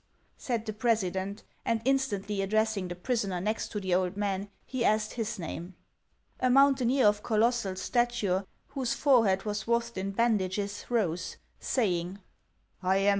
said 0.35 0.65
the 0.65 0.73
president; 0.73 1.43
and 1.63 1.79
instantly 1.85 2.41
addressing 2.41 2.87
the 2.87 2.95
prisoner 2.95 3.39
next 3.39 3.67
to 3.67 3.79
the 3.79 3.93
old 3.93 4.17
man, 4.17 4.49
he 4.65 4.83
asked 4.83 5.13
his 5.13 5.37
name. 5.37 5.75
A 6.39 6.49
mountaineer 6.49 7.05
of 7.05 7.21
colossal 7.21 7.75
stature, 7.75 8.43
whose 8.69 8.95
forehead 8.95 9.43
was 9.43 9.59
swathed 9.59 9.99
in 9.99 10.09
bandages, 10.09 10.85
rose, 10.89 11.37
saying," 11.59 12.17
I 12.17 12.17
am 12.17 12.17
Hans, 12.17 12.19
from 12.19 12.19
Klip 12.19 12.21
stadur, 12.23 12.89
in 12.93 12.99
Iceland." 13.03 13.09